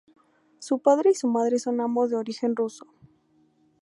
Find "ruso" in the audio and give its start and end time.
2.55-2.87